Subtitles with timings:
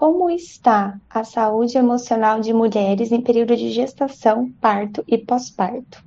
[0.00, 6.02] como está a saúde emocional de mulheres em período de gestação, parto e pós-parto.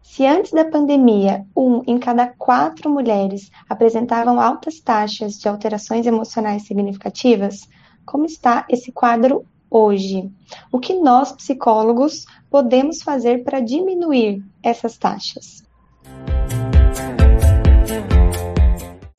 [0.00, 6.62] Se antes da pandemia, um em cada quatro mulheres apresentavam altas taxas de alterações emocionais
[6.62, 7.68] significativas,
[8.06, 10.32] como está esse quadro hoje?
[10.72, 15.65] O que nós, psicólogos, podemos fazer para diminuir essas taxas?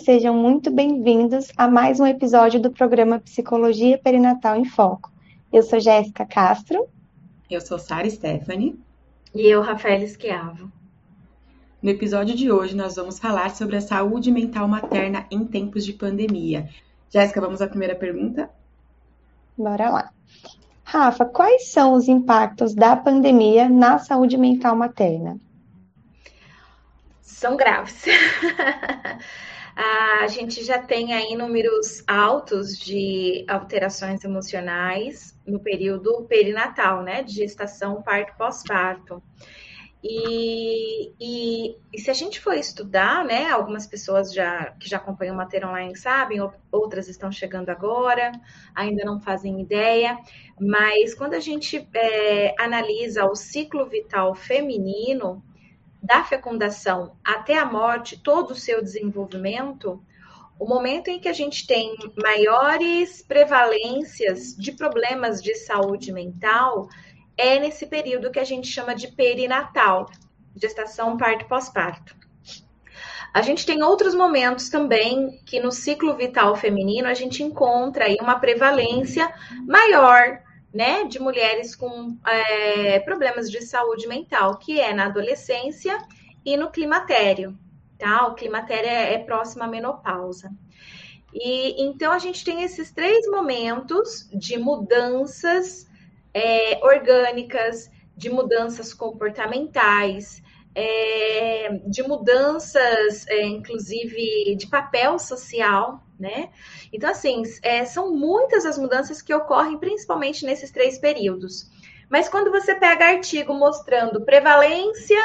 [0.07, 5.11] Sejam muito bem-vindos a mais um episódio do programa Psicologia Perinatal em Foco.
[5.51, 6.87] Eu sou Jéssica Castro.
[7.51, 8.79] Eu sou Sara Stephanie.
[9.35, 10.71] E eu, Rafael Esquiavo.
[11.81, 15.91] No episódio de hoje, nós vamos falar sobre a saúde mental materna em tempos de
[15.91, 16.69] pandemia.
[17.09, 18.49] Jéssica, vamos à primeira pergunta?
[19.57, 20.11] Bora lá.
[20.85, 25.37] Rafa, quais são os impactos da pandemia na saúde mental materna?
[27.21, 28.05] São graves.
[29.79, 37.21] a gente já tem aí números altos de alterações emocionais no período perinatal, né?
[37.21, 39.21] De gestação, parto, pós-parto.
[40.03, 45.33] E, e, e, se a gente for estudar, né, algumas pessoas já que já acompanham
[45.33, 46.39] o Mater Online sabem,
[46.71, 48.31] outras estão chegando agora,
[48.75, 50.17] ainda não fazem ideia,
[50.59, 55.43] mas quando a gente é, analisa o ciclo vital feminino,
[56.01, 60.01] da fecundação até a morte, todo o seu desenvolvimento,
[60.59, 66.87] o momento em que a gente tem maiores prevalências de problemas de saúde mental
[67.37, 70.09] é nesse período que a gente chama de perinatal,
[70.55, 72.15] gestação, parto pós-parto.
[73.33, 78.17] A gente tem outros momentos também que no ciclo vital feminino a gente encontra aí
[78.19, 79.31] uma prevalência
[79.67, 80.41] maior
[80.73, 85.97] né, de mulheres com é, problemas de saúde mental, que é na adolescência
[86.45, 87.57] e no climatério,
[87.97, 88.27] tá?
[88.27, 90.51] O climatério é, é próximo à menopausa.
[91.33, 95.87] E então a gente tem esses três momentos de mudanças
[96.33, 100.41] é, orgânicas, de mudanças comportamentais,
[100.73, 106.49] é, de mudanças, é, inclusive, de papel social, né?
[106.91, 111.69] Então, assim, é, são muitas as mudanças que ocorrem, principalmente nesses três períodos.
[112.09, 115.21] Mas quando você pega artigo mostrando prevalência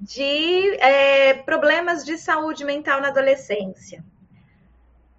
[0.00, 4.04] de é, problemas de saúde mental na adolescência,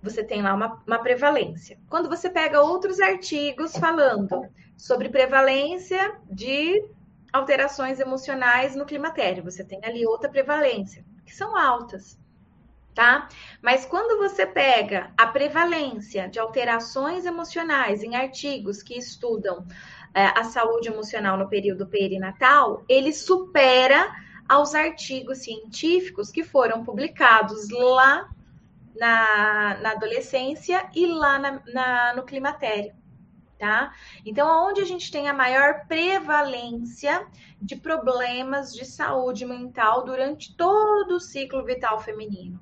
[0.02, 1.78] você tem lá uma, uma prevalência.
[1.90, 6.84] Quando você pega outros artigos falando sobre prevalência de
[7.36, 9.44] alterações emocionais no climatério.
[9.44, 12.18] Você tem ali outra prevalência, que são altas,
[12.96, 13.28] tá?
[13.62, 19.68] Mas quando você pega a prevalência de alterações emocionais em artigos que estudam
[20.14, 24.16] é, a saúde emocional no período perinatal, ele supera
[24.48, 28.30] aos artigos científicos que foram publicados lá
[28.96, 32.94] na, na adolescência e lá na, na, no climatério
[33.58, 33.94] tá?
[34.26, 37.26] Então, onde a gente tem a maior prevalência
[37.62, 42.60] de problemas de saúde mental durante todo o ciclo vital feminino?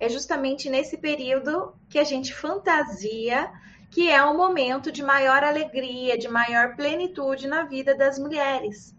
[0.00, 3.50] É justamente nesse período que a gente fantasia
[3.90, 8.94] que é um momento de maior alegria, de maior plenitude na vida das mulheres.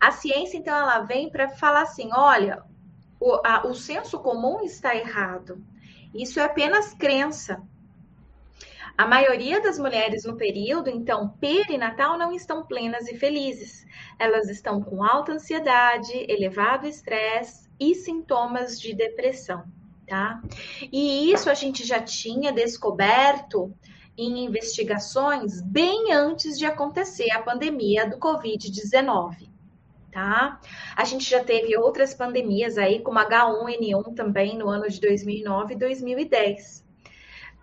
[0.00, 2.62] A ciência, então, ela vem para falar assim: olha,
[3.20, 5.64] o, a, o senso comum está errado.
[6.14, 7.62] Isso é apenas crença.
[8.96, 13.86] A maioria das mulheres no período, então, perinatal, não estão plenas e felizes.
[14.18, 19.64] Elas estão com alta ansiedade, elevado estresse e sintomas de depressão,
[20.12, 20.42] tá?
[20.92, 23.74] E isso a gente já tinha descoberto
[24.14, 29.48] em investigações bem antes de acontecer a pandemia do Covid-19.
[30.12, 30.60] Tá?
[30.94, 35.78] A gente já teve outras pandemias aí, como H1N1 também no ano de 2009 e
[35.78, 36.82] 2010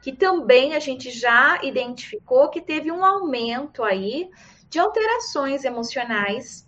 [0.02, 4.30] que também a gente já identificou que teve um aumento aí
[4.70, 6.66] de alterações emocionais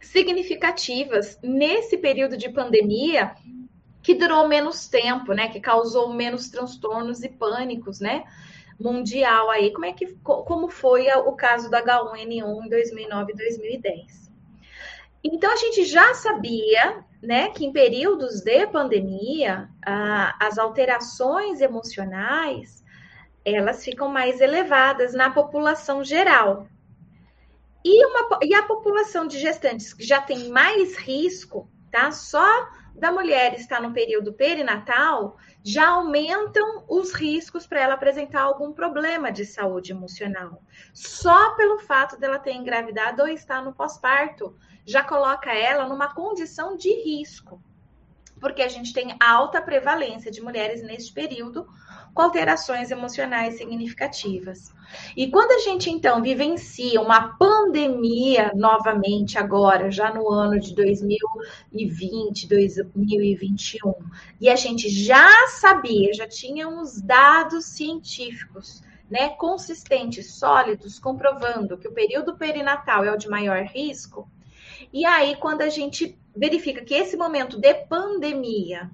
[0.00, 3.34] significativas nesse período de pandemia
[4.02, 5.48] que durou menos tempo, né?
[5.48, 8.24] Que causou menos transtornos e pânicos, né?
[8.78, 9.72] Mundial aí.
[9.72, 14.32] Como é que como foi o caso da H1N1 em 2009 e 2010?
[15.24, 19.68] Então a gente já sabia né, que em períodos de pandemia,
[20.40, 22.82] as alterações emocionais
[23.44, 26.66] elas ficam mais elevadas na população geral.
[27.84, 32.12] E, uma, e a população de gestantes que já tem mais risco, tá?
[32.12, 38.72] Só da mulher estar no período perinatal, já aumentam os riscos para ela apresentar algum
[38.72, 40.62] problema de saúde emocional.
[40.92, 46.76] Só pelo fato dela ter engravidado ou estar no pós-parto, já coloca ela numa condição
[46.76, 47.62] de risco,
[48.40, 51.66] porque a gente tem alta prevalência de mulheres neste período
[52.14, 54.72] com alterações emocionais significativas.
[55.16, 62.46] E quando a gente então vivencia uma pandemia novamente agora, já no ano de 2020,
[62.46, 63.94] 2021,
[64.40, 71.88] e a gente já sabia, já tinha uns dados científicos, né, consistentes, sólidos, comprovando que
[71.88, 74.28] o período perinatal é o de maior risco.
[74.92, 78.90] E aí, quando a gente verifica que esse momento de pandemia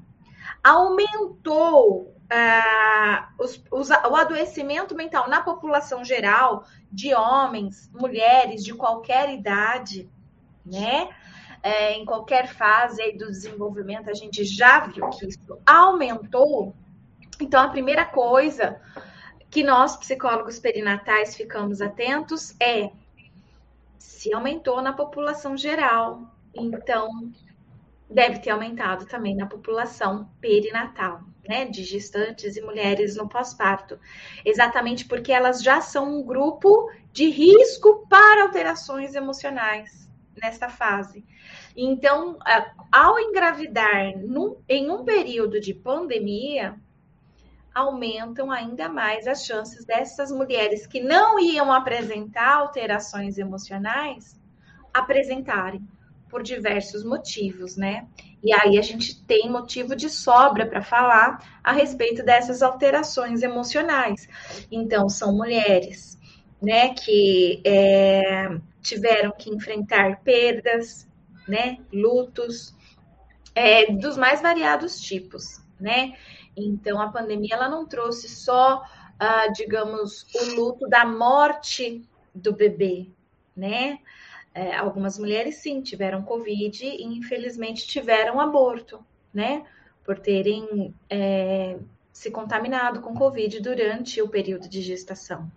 [0.63, 9.33] aumentou uh, os, os, o adoecimento mental na população geral, de homens, mulheres, de qualquer
[9.33, 10.09] idade,
[10.65, 11.09] né?
[11.61, 16.73] É, em qualquer fase do desenvolvimento, a gente já viu que isso aumentou.
[17.41, 18.81] Então, a primeira coisa
[19.51, 22.91] que nós, psicólogos perinatais, ficamos atentos é
[23.99, 26.23] se aumentou na população geral,
[26.55, 27.33] então
[28.11, 33.99] deve ter aumentado também na população perinatal, né, de gestantes e mulheres no pós-parto,
[34.45, 40.11] exatamente porque elas já são um grupo de risco para alterações emocionais
[40.41, 41.25] nesta fase.
[41.77, 42.39] Então,
[42.91, 44.15] ao engravidar
[44.69, 46.77] em um período de pandemia,
[47.75, 54.39] aumentam ainda mais as chances dessas mulheres que não iam apresentar alterações emocionais
[54.93, 55.87] apresentarem
[56.29, 58.07] por diversos motivos, né?
[58.43, 64.29] E aí a gente tem motivo de sobra para falar a respeito dessas alterações emocionais.
[64.71, 66.19] Então, são mulheres,
[66.63, 71.09] né, que é, tiveram que enfrentar perdas,
[71.49, 72.75] né, lutos,
[73.55, 76.15] é, dos mais variados tipos, né?
[76.57, 78.83] Então, a pandemia ela não trouxe só,
[79.19, 82.03] ah, digamos, o luto da morte
[82.35, 83.11] do bebê,
[83.57, 83.99] né?
[84.55, 89.65] É, algumas mulheres sim tiveram Covid e infelizmente tiveram aborto, né?
[90.05, 91.79] Por terem é,
[92.13, 95.51] se contaminado com Covid durante o período de gestação.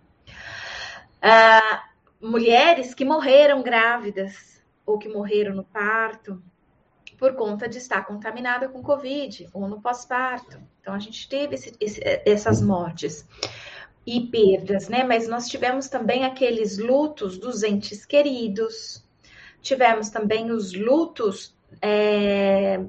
[1.20, 1.84] Ah,
[2.20, 6.42] mulheres que morreram grávidas ou que morreram no parto
[7.18, 10.60] por conta de estar contaminada com Covid ou no pós-parto.
[10.80, 13.24] Então, a gente teve esse, esse, essas mortes
[14.06, 15.04] e perdas, né?
[15.04, 19.04] Mas nós tivemos também aqueles lutos dos entes queridos,
[19.60, 22.80] tivemos também os lutos é,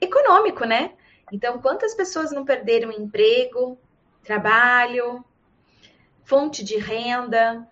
[0.00, 0.92] econômico, né?
[1.30, 3.78] Então, quantas pessoas não perderam emprego,
[4.22, 5.24] trabalho,
[6.24, 7.66] fonte de renda?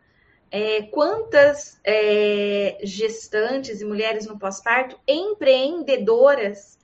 [0.50, 6.78] É, quantas é, gestantes e mulheres no pós-parto empreendedoras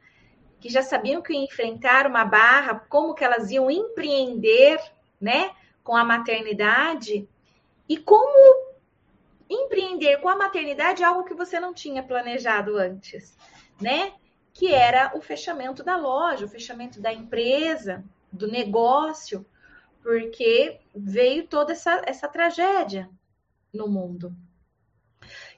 [0.61, 4.81] que já sabiam que iam enfrentar uma barra, como que elas iam empreender,
[5.21, 5.51] né,
[5.87, 7.29] com a maternidade
[7.89, 8.67] e como
[9.49, 13.39] empreender com a maternidade é algo que você não tinha planejado antes,
[13.81, 14.13] né?
[14.53, 19.47] Que era o fechamento da loja, o fechamento da empresa, do negócio,
[20.03, 23.09] porque veio toda essa, essa tragédia
[23.73, 24.35] no mundo.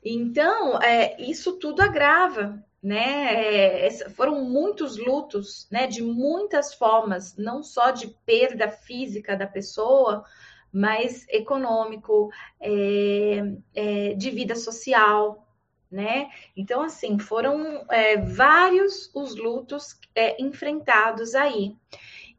[0.04, 3.87] Então, é, isso tudo agrava né?
[3.87, 5.87] É, foram muitos lutos, né?
[5.87, 10.25] De muitas formas, não só de perda física da pessoa,
[10.73, 13.43] mas econômico, é,
[13.75, 15.46] é, de vida social,
[15.90, 16.31] né?
[16.56, 21.76] Então, assim, foram é, vários os lutos é, enfrentados aí.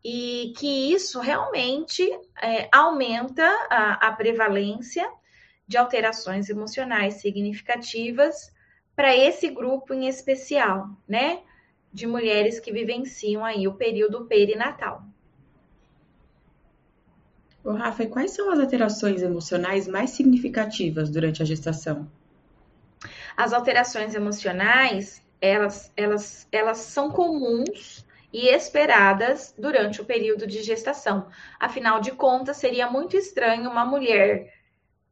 [0.04, 2.10] E que isso realmente
[2.42, 5.08] é, aumenta a, a prevalência
[5.68, 8.52] de alterações emocionais significativas
[9.00, 11.40] para esse grupo em especial, né?
[11.94, 15.04] De mulheres que vivenciam aí o período perinatal.
[17.64, 22.12] Ô, Rafa, e quais são as alterações emocionais mais significativas durante a gestação?
[23.38, 31.30] As alterações emocionais, elas, elas, elas são comuns e esperadas durante o período de gestação.
[31.58, 34.54] Afinal de contas, seria muito estranho uma mulher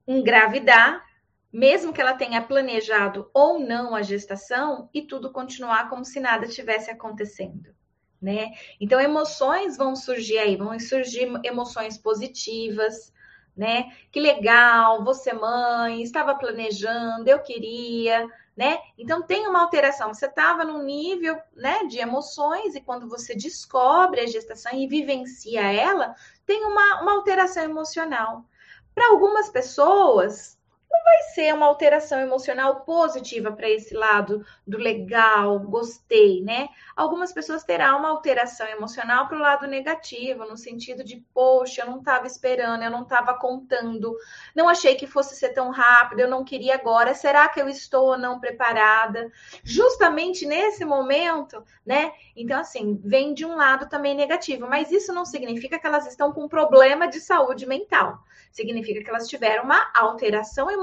[0.06, 1.07] engravidar
[1.52, 6.48] mesmo que ela tenha planejado ou não a gestação e tudo continuar como se nada
[6.48, 7.74] tivesse acontecendo,
[8.22, 8.52] né?
[8.80, 13.14] Então emoções vão surgir aí, vão surgir emoções positivas,
[13.56, 13.92] né?
[14.12, 18.80] Que legal, você mãe, estava planejando, eu queria, né?
[18.98, 20.14] Então tem uma alteração.
[20.14, 25.62] Você estava num nível, né, de emoções e quando você descobre a gestação e vivencia
[25.62, 28.46] ela, tem uma, uma alteração emocional.
[28.94, 30.57] Para algumas pessoas,
[30.90, 36.70] não vai ser uma alteração emocional positiva para esse lado do legal, gostei, né?
[36.96, 41.88] Algumas pessoas terão uma alteração emocional para o lado negativo, no sentido de, poxa, eu
[41.88, 44.16] não estava esperando, eu não estava contando,
[44.56, 48.08] não achei que fosse ser tão rápido, eu não queria agora, será que eu estou
[48.08, 49.32] ou não preparada?
[49.64, 52.14] Justamente nesse momento, né?
[52.36, 56.32] Então, assim, vem de um lado também negativo, mas isso não significa que elas estão
[56.32, 58.24] com problema de saúde mental
[58.58, 60.77] significa que elas tiveram uma alteração emocional,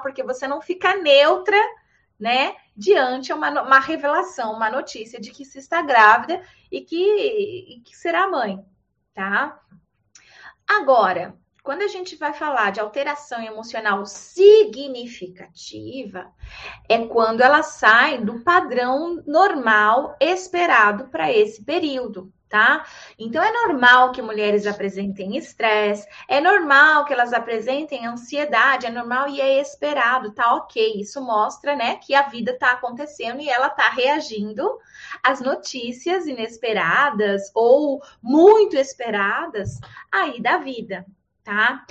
[0.00, 1.58] porque você não fica neutra,
[2.18, 7.80] né, diante uma, uma revelação, uma notícia de que se está grávida e que, e
[7.80, 8.64] que será mãe,
[9.14, 9.60] tá?
[10.66, 16.32] Agora, quando a gente vai falar de alteração emocional significativa,
[16.88, 22.86] é quando ela sai do padrão normal esperado para esse período tá?
[23.18, 29.28] Então é normal que mulheres apresentem estresse, é normal que elas apresentem ansiedade, é normal
[29.28, 31.00] e é esperado, tá ok.
[31.00, 34.78] Isso mostra, né, que a vida tá acontecendo e ela tá reagindo
[35.22, 41.04] às notícias inesperadas ou muito esperadas aí da vida,
[41.42, 41.84] tá?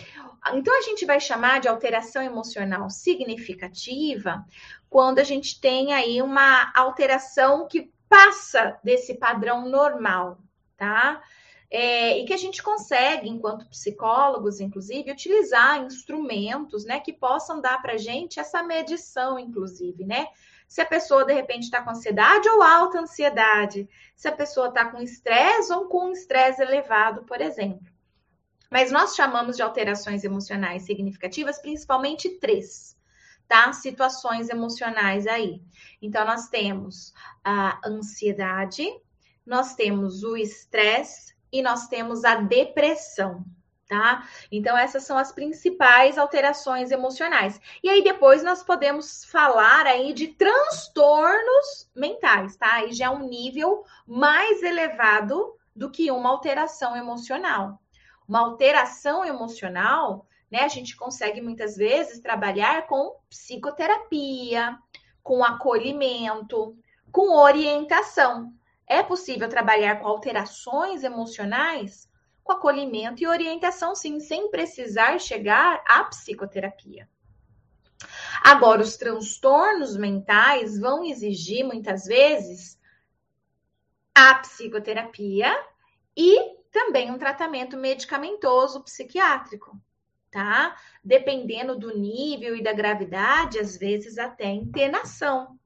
[0.53, 4.45] Então a gente vai chamar de alteração emocional significativa
[4.89, 10.37] quando a gente tem aí uma alteração que passa desse padrão normal,
[10.77, 11.21] tá?
[11.69, 17.81] É, e que a gente consegue, enquanto psicólogos, inclusive, utilizar instrumentos, né, que possam dar
[17.81, 20.27] para gente essa medição, inclusive, né?
[20.67, 24.85] Se a pessoa de repente está com ansiedade ou alta ansiedade, se a pessoa está
[24.85, 27.87] com estresse ou com estresse elevado, por exemplo.
[28.69, 32.97] Mas nós chamamos de alterações emocionais significativas principalmente três,
[33.47, 33.71] tá?
[33.73, 35.61] Situações emocionais aí.
[36.01, 37.13] Então, nós temos
[37.43, 38.85] a ansiedade,
[39.45, 43.45] nós temos o estresse e nós temos a depressão,
[43.87, 44.27] tá?
[44.51, 47.59] Então, essas são as principais alterações emocionais.
[47.83, 52.75] E aí, depois, nós podemos falar aí de transtornos mentais, tá?
[52.75, 57.79] Aí já é um nível mais elevado do que uma alteração emocional.
[58.27, 60.61] Uma alteração emocional, né?
[60.63, 64.77] A gente consegue muitas vezes trabalhar com psicoterapia,
[65.21, 66.75] com acolhimento,
[67.11, 68.53] com orientação.
[68.87, 72.09] É possível trabalhar com alterações emocionais
[72.43, 77.09] com acolhimento e orientação, sim, sem precisar chegar à psicoterapia.
[78.43, 82.79] Agora, os transtornos mentais vão exigir muitas vezes
[84.13, 85.51] a psicoterapia
[86.15, 89.81] e também um tratamento medicamentoso psiquiátrico,
[90.29, 90.77] tá?
[91.03, 95.59] Dependendo do nível e da gravidade, às vezes até internação.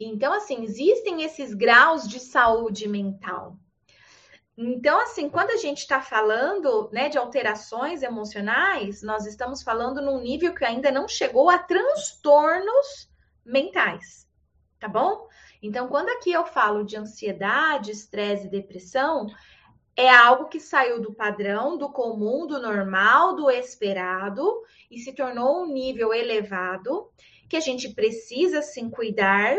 [0.00, 3.56] Então, assim, existem esses graus de saúde mental.
[4.56, 10.20] Então, assim, quando a gente está falando né, de alterações emocionais, nós estamos falando num
[10.20, 13.08] nível que ainda não chegou a transtornos
[13.44, 14.28] mentais,
[14.80, 15.28] tá bom?
[15.62, 19.26] Então, quando aqui eu falo de ansiedade, estresse e depressão,
[19.96, 25.62] é algo que saiu do padrão, do comum, do normal, do esperado e se tornou
[25.62, 27.10] um nível elevado
[27.48, 29.56] que a gente precisa sim cuidar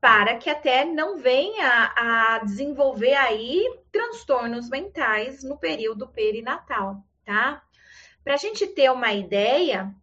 [0.00, 7.62] para que até não venha a desenvolver aí transtornos mentais no período perinatal, tá?
[8.24, 9.94] Para a gente ter uma ideia,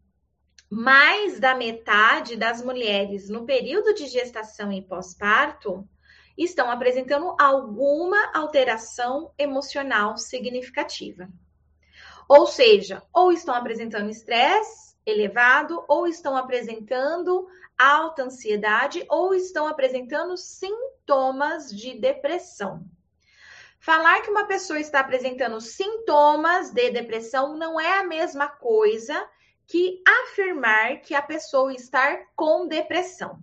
[0.69, 5.87] mais da metade das mulheres no período de gestação e pós-parto
[6.37, 11.27] estão apresentando alguma alteração emocional significativa.
[12.29, 17.47] Ou seja, ou estão apresentando estresse elevado, ou estão apresentando
[17.77, 22.83] alta ansiedade, ou estão apresentando sintomas de depressão.
[23.79, 29.29] Falar que uma pessoa está apresentando sintomas de depressão não é a mesma coisa
[29.67, 33.39] que afirmar que a pessoa está com depressão.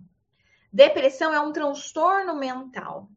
[0.73, 3.07] Depressão é um transtorno mental,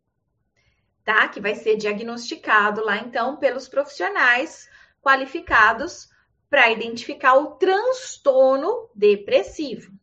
[1.05, 1.27] tá?
[1.27, 4.69] Que vai ser diagnosticado lá então pelos profissionais
[5.03, 6.09] qualificados
[6.49, 9.98] para identificar o transtorno depressivo.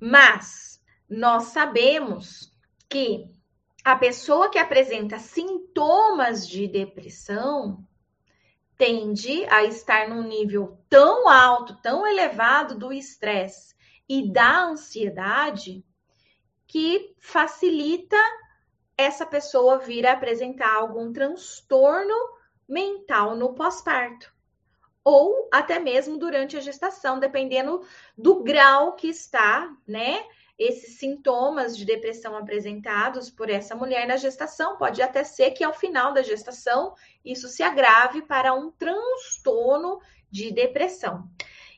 [0.00, 2.50] Mas nós sabemos
[2.88, 3.26] que
[3.84, 7.86] a pessoa que apresenta sintomas de depressão
[8.78, 13.74] tende a estar num nível tão alto, tão elevado do estresse
[14.08, 15.84] e da ansiedade
[16.66, 18.16] que facilita
[18.96, 22.14] essa pessoa vir a apresentar algum transtorno
[22.66, 24.32] mental no pós-parto
[25.04, 27.82] ou até mesmo durante a gestação, dependendo
[28.16, 30.24] do grau que está, né?
[30.58, 35.72] Esses sintomas de depressão apresentados por essa mulher na gestação, pode até ser que ao
[35.72, 41.26] final da gestação isso se agrave para um transtorno de depressão.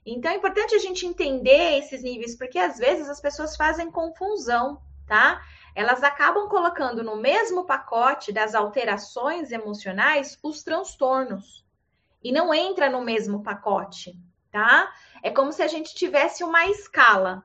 [0.04, 4.82] Então é importante a gente entender esses níveis, porque às vezes as pessoas fazem confusão,
[5.06, 5.40] tá?
[5.76, 11.61] Elas acabam colocando no mesmo pacote das alterações emocionais os transtornos.
[12.22, 14.12] E não entra no mesmo pacote,
[14.50, 14.92] tá?
[15.22, 17.44] É como se a gente tivesse uma escala.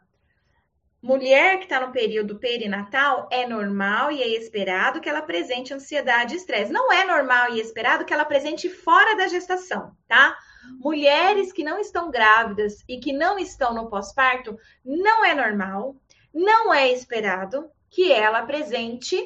[1.02, 6.34] Mulher que está no período perinatal é normal e é esperado que ela apresente ansiedade
[6.34, 6.72] e estresse.
[6.72, 10.36] Não é normal e esperado que ela apresente fora da gestação, tá?
[10.80, 15.96] Mulheres que não estão grávidas e que não estão no pós-parto, não é normal,
[16.34, 19.18] não é esperado que ela apresente,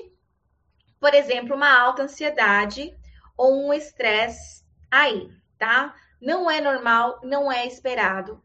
[1.00, 2.96] por exemplo, uma alta ansiedade
[3.36, 5.29] ou um estresse aí,
[5.62, 5.94] tá?
[6.20, 8.41] Não é normal, não é esperado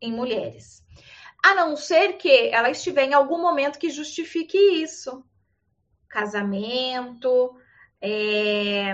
[0.00, 0.84] em mulheres.
[1.40, 5.24] A não ser que ela estiver em algum momento que justifique isso.
[6.08, 7.54] Casamento,
[8.02, 8.92] é,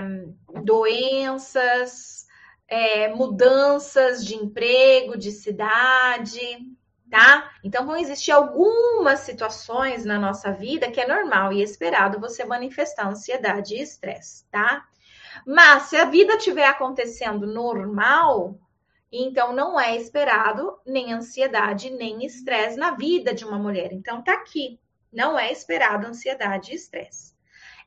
[0.63, 2.27] doenças,
[2.67, 6.39] é, mudanças de emprego, de cidade,
[7.09, 7.51] tá?
[7.63, 13.07] Então vão existir algumas situações na nossa vida que é normal e esperado você manifestar
[13.07, 14.87] ansiedade e estresse, tá?
[15.45, 18.59] Mas se a vida estiver acontecendo normal,
[19.11, 23.91] então não é esperado nem ansiedade, nem estresse na vida de uma mulher.
[23.93, 24.79] Então tá aqui,
[25.11, 27.33] não é esperado ansiedade e estresse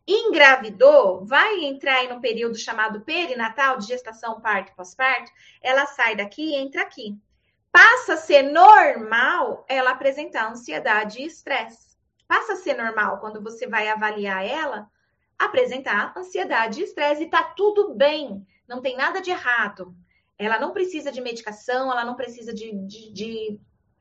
[0.07, 6.43] engravidou, vai entrar aí no período chamado perinatal, de gestação, parto pós-parto, ela sai daqui
[6.43, 7.19] e entra aqui.
[7.73, 11.97] Passa a ser normal ela apresentar ansiedade e estresse.
[12.27, 14.89] Passa a ser normal quando você vai avaliar ela,
[15.39, 19.95] apresentar ansiedade e estresse e tá tudo bem, não tem nada de errado.
[20.39, 23.61] Ela não precisa de medicação, ela não precisa de, de, de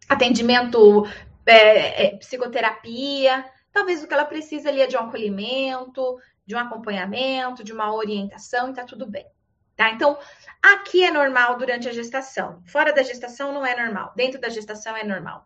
[0.09, 1.05] atendimento,
[1.45, 6.59] é, é, psicoterapia, Talvez o que ela precisa ali é de um acolhimento, de um
[6.59, 9.27] acompanhamento, de uma orientação e tá tudo bem.
[9.75, 9.89] Tá?
[9.89, 10.17] Então,
[10.63, 12.63] aqui é normal durante a gestação.
[12.65, 14.13] Fora da gestação não é normal.
[14.15, 15.45] Dentro da gestação é normal.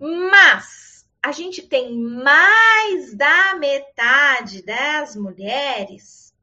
[0.00, 0.91] Mas
[1.22, 6.34] a gente tem mais da metade das mulheres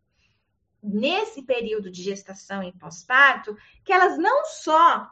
[0.82, 5.12] nesse período de gestação e pós-parto que elas não só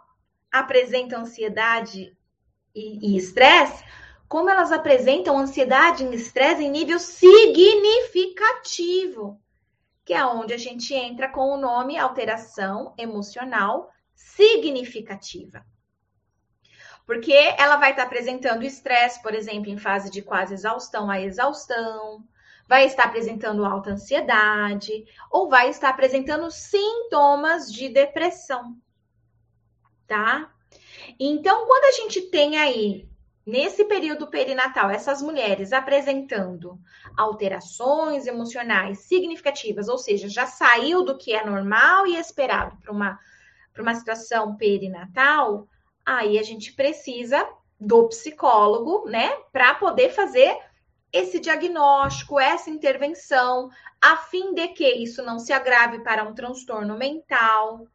[0.50, 2.16] apresentam ansiedade
[2.74, 3.84] e estresse,
[4.30, 9.42] como elas apresentam ansiedade e estresse em nível significativo,
[10.06, 15.66] que é onde a gente entra com o nome alteração emocional significativa.
[17.08, 22.22] Porque ela vai estar apresentando estresse, por exemplo, em fase de quase exaustão a exaustão,
[22.68, 28.76] vai estar apresentando alta ansiedade, ou vai estar apresentando sintomas de depressão,
[30.06, 30.52] tá?
[31.18, 33.08] Então, quando a gente tem aí
[33.46, 36.78] nesse período perinatal, essas mulheres apresentando
[37.16, 43.18] alterações emocionais significativas, ou seja, já saiu do que é normal e esperado para uma,
[43.80, 45.70] uma situação perinatal,
[46.08, 47.46] aí a gente precisa
[47.78, 50.58] do psicólogo, né, para poder fazer
[51.12, 53.70] esse diagnóstico, essa intervenção,
[54.02, 57.86] a fim de que isso não se agrave para um transtorno mental,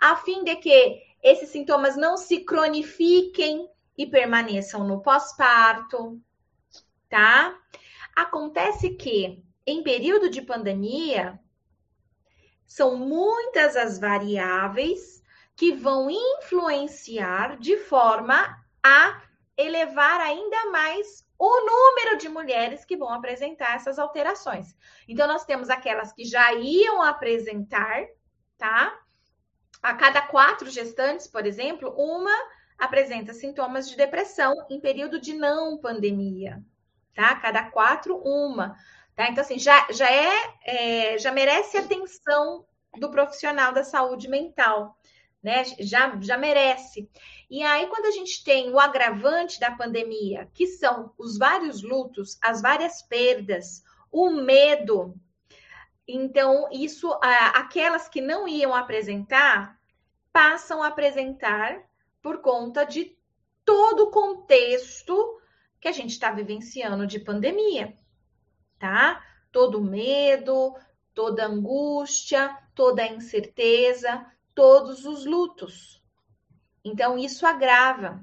[0.00, 6.20] a fim de que esses sintomas não se cronifiquem e permaneçam no pós-parto,
[7.08, 7.56] tá?
[8.16, 11.38] Acontece que em período de pandemia
[12.66, 15.19] são muitas as variáveis
[15.60, 19.22] que vão influenciar de forma a
[19.58, 24.74] elevar ainda mais o número de mulheres que vão apresentar essas alterações.
[25.06, 28.06] Então, nós temos aquelas que já iam apresentar,
[28.56, 28.98] tá?
[29.82, 32.34] A cada quatro gestantes, por exemplo, uma
[32.78, 36.64] apresenta sintomas de depressão em período de não pandemia,
[37.14, 37.36] tá?
[37.36, 38.74] Cada quatro, uma.
[39.14, 39.28] Tá?
[39.28, 42.64] Então, assim, já, já é, é já merece atenção
[42.98, 44.96] do profissional da saúde mental,
[45.42, 45.64] né?
[45.80, 47.08] Já, já merece.
[47.48, 52.38] E aí, quando a gente tem o agravante da pandemia, que são os vários lutos,
[52.42, 55.14] as várias perdas, o medo,
[56.12, 57.08] então, isso,
[57.54, 59.78] aquelas que não iam apresentar,
[60.32, 61.84] passam a apresentar
[62.20, 63.16] por conta de
[63.64, 65.40] todo o contexto
[65.80, 67.94] que a gente está vivenciando de pandemia,
[68.78, 69.24] tá?
[69.52, 70.74] Todo medo,
[71.14, 74.26] toda angústia, toda incerteza,
[74.60, 76.02] todos os lutos.
[76.84, 78.20] Então, isso agrava.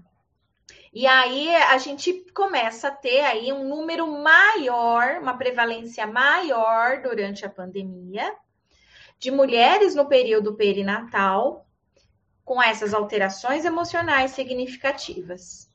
[0.94, 7.44] E aí a gente começa a ter aí um número maior, uma prevalência maior durante
[7.44, 8.32] a pandemia
[9.18, 11.66] de mulheres no período perinatal
[12.46, 15.68] com essas alterações emocionais significativas.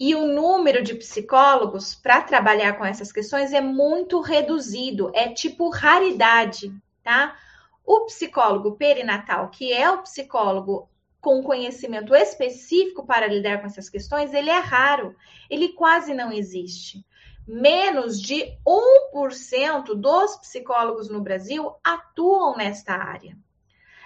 [0.00, 5.68] E o número de psicólogos para trabalhar com essas questões é muito reduzido, é tipo
[5.68, 7.36] raridade, tá?
[7.84, 10.88] O psicólogo perinatal, que é o psicólogo
[11.20, 15.14] com conhecimento específico para lidar com essas questões, ele é raro,
[15.48, 17.04] ele quase não existe.
[17.46, 23.36] Menos de 1% dos psicólogos no Brasil atuam nesta área.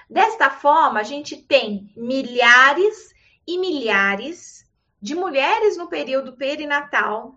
[0.09, 3.15] Desta forma, a gente tem milhares
[3.47, 4.67] e milhares
[5.01, 7.37] de mulheres no período perinatal,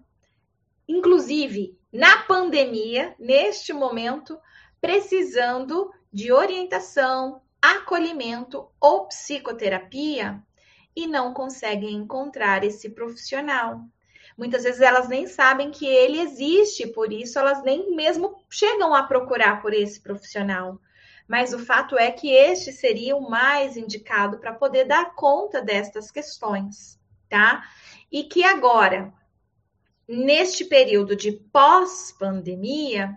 [0.87, 4.39] inclusive na pandemia, neste momento,
[4.79, 10.41] precisando de orientação, acolhimento ou psicoterapia
[10.95, 13.81] e não conseguem encontrar esse profissional.
[14.37, 19.03] Muitas vezes elas nem sabem que ele existe, por isso elas nem mesmo chegam a
[19.03, 20.79] procurar por esse profissional.
[21.27, 26.09] Mas o fato é que este seria o mais indicado para poder dar conta destas
[26.09, 27.63] questões, tá?
[28.11, 29.13] E que agora,
[30.07, 33.15] neste período de pós-pandemia,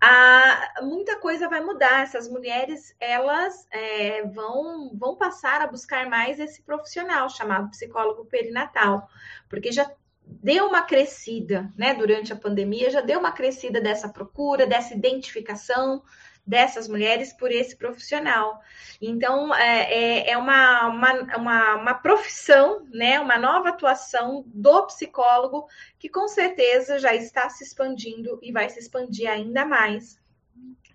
[0.00, 2.02] a, muita coisa vai mudar.
[2.02, 9.08] Essas mulheres elas é, vão, vão passar a buscar mais esse profissional chamado psicólogo perinatal,
[9.48, 9.90] porque já
[10.24, 11.92] deu uma crescida, né?
[11.92, 16.02] Durante a pandemia, já deu uma crescida dessa procura, dessa identificação
[16.50, 18.60] dessas mulheres por esse profissional.
[19.00, 25.68] Então, é, é, é uma, uma, uma, uma, profissão, né, uma nova atuação do psicólogo
[25.96, 30.18] que com certeza já está se expandindo e vai se expandir ainda mais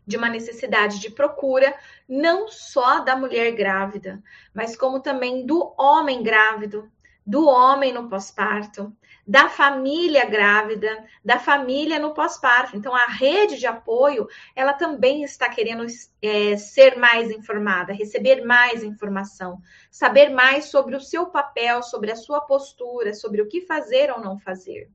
[0.05, 1.73] de uma necessidade de procura,
[2.07, 4.21] não só da mulher grávida,
[4.53, 6.91] mas como também do homem grávido,
[7.25, 8.95] do homem no pós-parto,
[9.27, 12.77] da família grávida, da família no pós-parto.
[12.77, 15.85] Então, a rede de apoio, ela também está querendo
[16.21, 19.59] é, ser mais informada, receber mais informação,
[19.89, 24.21] saber mais sobre o seu papel, sobre a sua postura, sobre o que fazer ou
[24.21, 24.89] não fazer.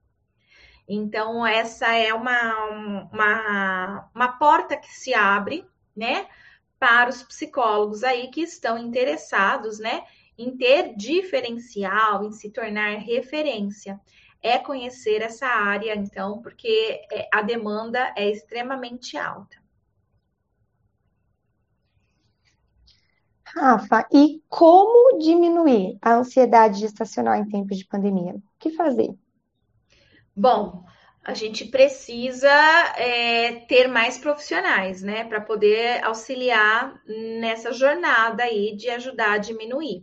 [0.89, 2.65] Então, essa é uma,
[3.13, 5.67] uma, uma porta que se abre,
[5.97, 6.27] né,
[6.79, 10.03] para os psicólogos aí que estão interessados, né,
[10.43, 14.01] em ter diferencial, em se tornar referência
[14.43, 19.61] é conhecer essa área, então, porque é, a demanda é extremamente alta.
[23.45, 28.35] Rafa, e como diminuir a ansiedade gestacional em tempos de pandemia?
[28.35, 29.15] O que fazer?
[30.35, 30.85] Bom,
[31.23, 32.49] a gente precisa
[32.97, 36.99] é, ter mais profissionais, né, para poder auxiliar
[37.41, 40.03] nessa jornada aí de ajudar a diminuir.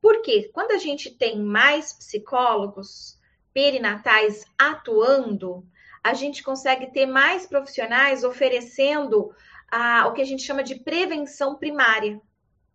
[0.00, 3.18] Porque quando a gente tem mais psicólogos,
[3.52, 5.66] perinatais atuando,
[6.04, 9.34] a gente consegue ter mais profissionais oferecendo
[9.70, 12.20] a, o que a gente chama de prevenção primária.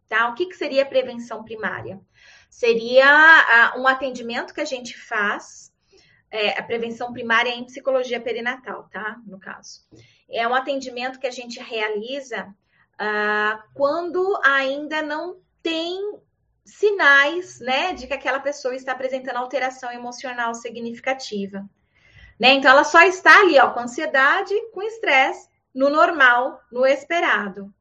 [0.09, 0.27] Tá?
[0.29, 2.01] O que, que seria prevenção primária?
[2.49, 5.71] Seria a, um atendimento que a gente faz,
[6.29, 9.17] é, a prevenção primária em psicologia perinatal, tá?
[9.25, 9.81] No caso.
[10.29, 12.53] É um atendimento que a gente realiza
[12.93, 15.99] uh, quando ainda não tem
[16.71, 21.69] sinais, né, de que aquela pessoa está apresentando alteração emocional significativa.
[22.39, 22.53] Né?
[22.53, 27.73] Então, ela só está ali, ó, com ansiedade, com estresse, no normal, no esperado.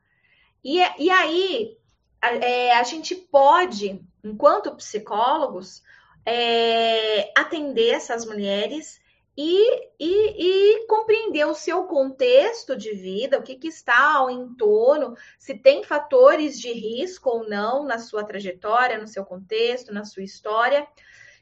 [0.62, 1.79] E, e aí,
[2.20, 5.83] a, é, a gente pode, enquanto psicólogos,
[6.26, 8.99] é, atender essas mulheres
[9.42, 15.16] e, e, e, compreender o seu contexto de vida, o que, que, está ao entorno,
[15.38, 20.22] se tem fatores de risco ou não na sua trajetória, no seu contexto, na sua
[20.22, 20.87] história,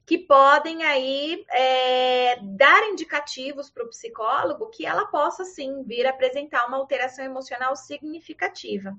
[0.07, 6.69] que podem aí é, dar indicativos para o psicólogo que ela possa sim vir apresentar
[6.69, 8.97] uma alteração emocional significativa,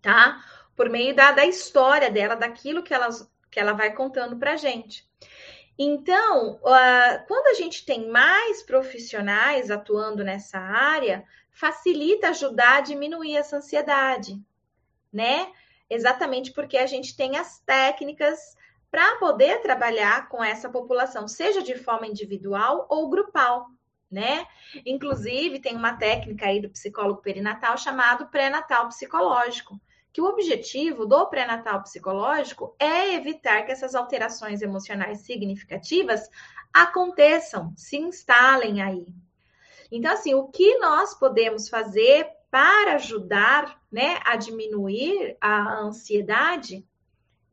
[0.00, 0.44] tá?
[0.76, 5.04] Por meio da, da história dela, daquilo que, elas, que ela vai contando para gente.
[5.78, 6.58] Então,
[7.26, 14.40] quando a gente tem mais profissionais atuando nessa área, facilita ajudar a diminuir essa ansiedade,
[15.12, 15.52] né?
[15.88, 18.56] Exatamente porque a gente tem as técnicas
[18.90, 23.66] para poder trabalhar com essa população, seja de forma individual ou grupal,
[24.10, 24.46] né?
[24.86, 29.78] Inclusive, tem uma técnica aí do psicólogo perinatal chamado pré-natal psicológico,
[30.16, 36.30] que o objetivo do pré-natal psicológico é evitar que essas alterações emocionais significativas
[36.72, 39.06] aconteçam, se instalem aí.
[39.92, 46.82] Então, assim, o que nós podemos fazer para ajudar né, a diminuir a ansiedade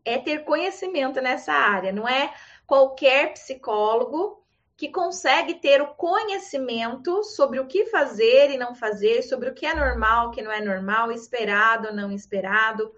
[0.06, 2.34] é ter conhecimento nessa área, não é
[2.65, 4.41] qualquer psicólogo
[4.76, 9.66] que consegue ter o conhecimento sobre o que fazer e não fazer, sobre o que
[9.66, 12.92] é normal, o que não é normal, esperado ou não esperado,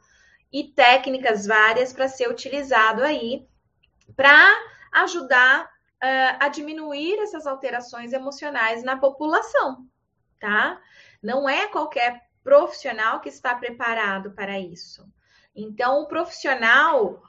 [0.52, 3.46] e técnicas várias para ser utilizado aí
[4.16, 4.48] para
[4.94, 9.86] ajudar uh, a diminuir essas alterações emocionais na população,
[10.40, 10.80] tá?
[11.22, 15.06] Não é qualquer profissional que está preparado para isso.
[15.56, 17.22] Então, o profissional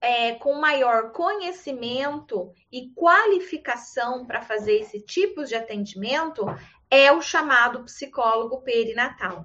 [0.00, 6.46] é, com maior conhecimento e qualificação para fazer esse tipo de atendimento
[6.90, 9.44] é o chamado psicólogo perinatal.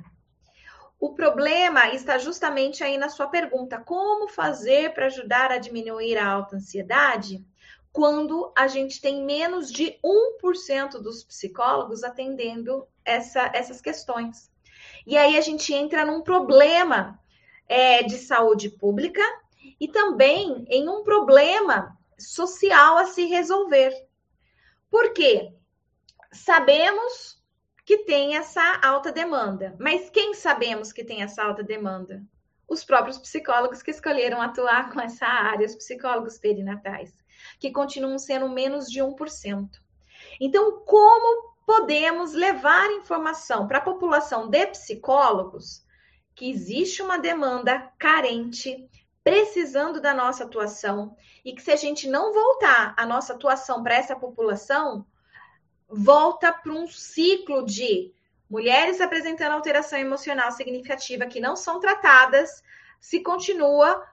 [1.00, 6.28] O problema está justamente aí na sua pergunta: como fazer para ajudar a diminuir a
[6.28, 7.46] alta ansiedade?
[7.92, 14.52] Quando a gente tem menos de 1% dos psicólogos atendendo essa, essas questões.
[15.06, 17.20] E aí a gente entra num problema
[17.68, 19.22] é, de saúde pública
[19.80, 23.94] e também em um problema social a se resolver.
[24.90, 25.54] Por quê?
[26.32, 27.42] Sabemos
[27.86, 32.24] que tem essa alta demanda, mas quem sabemos que tem essa alta demanda?
[32.68, 37.14] Os próprios psicólogos que escolheram atuar com essa área, os psicólogos perinatais,
[37.60, 39.70] que continuam sendo menos de 1%.
[40.40, 45.84] Então, como podemos levar informação para a população de psicólogos
[46.36, 48.90] que existe uma demanda carente,
[49.24, 53.96] precisando da nossa atuação, e que se a gente não voltar a nossa atuação para
[53.96, 55.06] essa população,
[55.88, 58.12] volta para um ciclo de
[58.50, 62.64] mulheres apresentando alteração emocional significativa que não são tratadas,
[63.00, 64.06] se continua,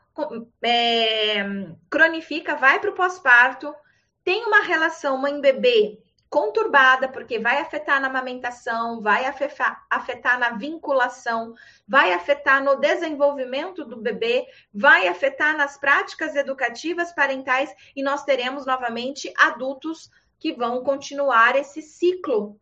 [0.62, 1.44] é,
[1.88, 3.74] cronifica, vai para o pós-parto,
[4.22, 5.98] tem uma relação mãe-bebê
[6.30, 11.54] conturbada, porque vai afetar na amamentação, vai afetar, na vinculação,
[11.86, 18.64] vai afetar no desenvolvimento do bebê, vai afetar nas práticas educativas parentais e nós teremos
[18.64, 22.58] novamente adultos que vão continuar esse ciclo,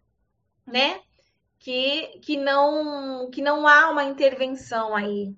[0.66, 1.02] né?
[1.58, 5.36] Que, que não que não há uma intervenção aí,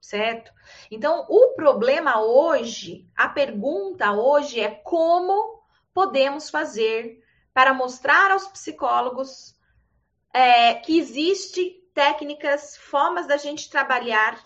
[0.00, 0.50] certo?
[0.90, 5.62] Então, o problema hoje, a pergunta hoje é como
[5.92, 7.22] podemos fazer
[7.54, 9.54] para mostrar aos psicólogos
[10.32, 14.36] é, que existe técnicas, formas da gente trabalhar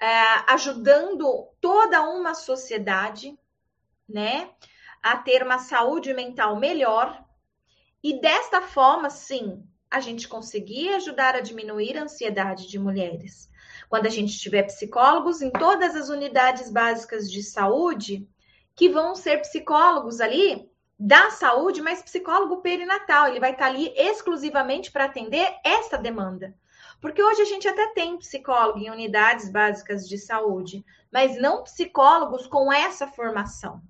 [0.00, 0.06] é,
[0.48, 3.38] ajudando toda uma sociedade,
[4.08, 4.50] né,
[5.02, 7.22] a ter uma saúde mental melhor
[8.02, 13.50] e desta forma, sim, a gente conseguir ajudar a diminuir a ansiedade de mulheres.
[13.88, 18.26] Quando a gente tiver psicólogos em todas as unidades básicas de saúde,
[18.74, 20.71] que vão ser psicólogos ali
[21.04, 23.26] da saúde, mas psicólogo perinatal.
[23.26, 26.54] Ele vai estar ali exclusivamente para atender essa demanda.
[27.00, 32.46] Porque hoje a gente até tem psicólogo em unidades básicas de saúde, mas não psicólogos
[32.46, 33.82] com essa formação.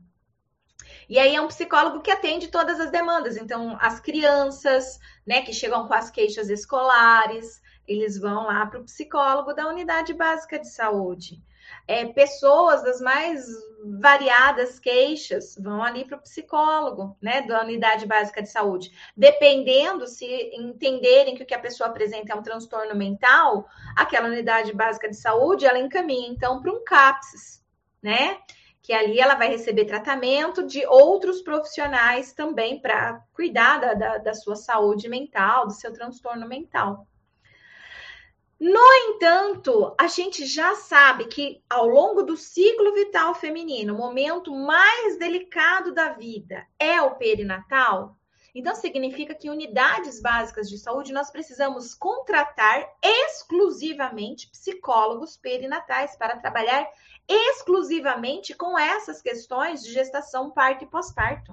[1.06, 3.36] E aí é um psicólogo que atende todas as demandas.
[3.36, 8.84] Então, as crianças, né, que chegam com as queixas escolares, eles vão lá para o
[8.84, 11.42] psicólogo da unidade básica de saúde
[11.86, 13.44] é, pessoas das mais
[13.84, 18.92] variadas queixas vão ali para o psicólogo, né, da unidade básica de saúde.
[19.16, 24.72] Dependendo se entenderem que o que a pessoa apresenta é um transtorno mental, aquela unidade
[24.72, 27.64] básica de saúde ela encaminha então para um CAPS,
[28.02, 28.38] né?
[28.80, 34.34] Que ali ela vai receber tratamento de outros profissionais também para cuidar da, da, da
[34.34, 37.06] sua saúde mental, do seu transtorno mental.
[38.64, 44.54] No entanto, a gente já sabe que ao longo do ciclo vital feminino, o momento
[44.54, 48.16] mais delicado da vida é o perinatal.
[48.54, 56.88] Então, significa que unidades básicas de saúde nós precisamos contratar exclusivamente psicólogos perinatais para trabalhar
[57.28, 61.52] exclusivamente com essas questões de gestação, parto e pós-parto.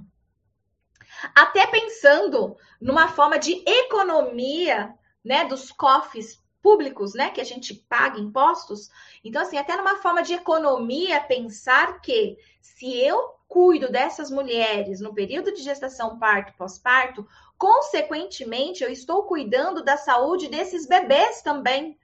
[1.33, 4.93] Até pensando numa forma de economia
[5.25, 8.89] né, dos cofres públicos, né, que a gente paga impostos.
[9.23, 15.13] Então, assim, até numa forma de economia, pensar que se eu cuido dessas mulheres no
[15.13, 21.97] período de gestação, parto, pós-parto, consequentemente, eu estou cuidando da saúde desses bebês também,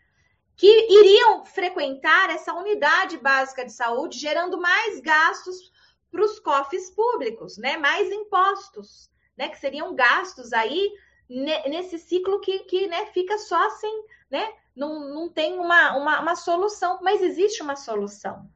[0.58, 5.72] que iriam frequentar essa unidade básica de saúde, gerando mais gastos
[6.10, 7.78] para os cofres públicos, né?
[7.78, 9.50] Mais impostos, né?
[9.50, 10.92] Que seriam gastos aí
[11.30, 14.54] nesse ciclo que, que né, fica só assim, né?
[14.76, 18.50] Não, não tem uma, uma, uma solução, mas existe uma solução.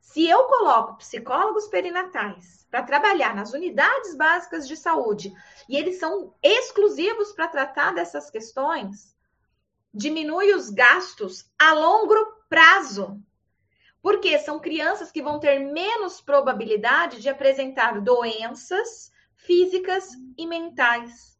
[0.00, 5.32] Se eu coloco psicólogos perinatais para trabalhar nas unidades básicas de saúde
[5.68, 9.14] e eles são exclusivos para tratar dessas questões,
[9.92, 12.14] diminui os gastos a longo
[12.48, 13.20] prazo.
[14.00, 21.39] Porque são crianças que vão ter menos probabilidade de apresentar doenças físicas e mentais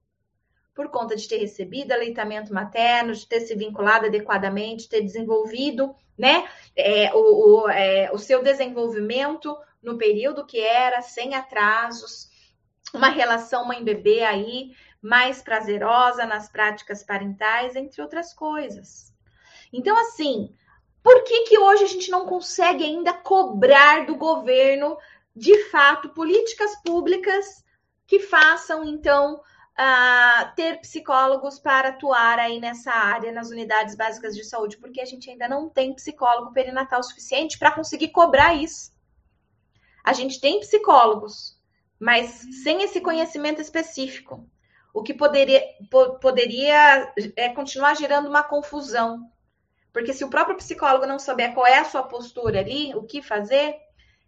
[0.80, 6.48] por conta de ter recebido aleitamento materno, de ter se vinculado adequadamente, ter desenvolvido né,
[6.74, 7.18] é, o,
[7.64, 12.30] o, é, o seu desenvolvimento no período que era, sem atrasos,
[12.94, 19.12] uma relação mãe-bebê aí mais prazerosa nas práticas parentais, entre outras coisas.
[19.70, 20.50] Então, assim,
[21.02, 24.96] Por que, que hoje a gente não consegue ainda cobrar do governo,
[25.36, 27.64] de fato, políticas públicas
[28.06, 29.42] que façam, então,
[29.80, 34.76] uh, ter psicólogos para atuar aí nessa área, nas unidades básicas de saúde?
[34.76, 38.92] Porque a gente ainda não tem psicólogo perinatal suficiente para conseguir cobrar isso.
[40.04, 41.58] A gente tem psicólogos,
[41.98, 44.46] mas sem esse conhecimento específico,
[44.92, 49.30] o que poderia, po poderia é, continuar gerando uma confusão
[49.92, 53.22] porque se o próprio psicólogo não souber qual é a sua postura ali, o que
[53.22, 53.76] fazer,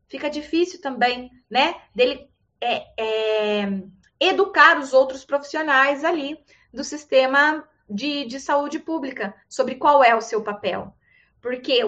[0.09, 1.75] fica difícil também, né?
[1.95, 2.29] Dele
[2.61, 3.83] é, é,
[4.29, 6.39] educar os outros profissionais ali
[6.73, 10.95] do sistema de, de saúde pública sobre qual é o seu papel.
[11.41, 11.81] Porque